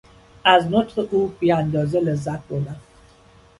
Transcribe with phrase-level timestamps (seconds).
[0.45, 2.79] از نطق او بی اندازه لذت بردم.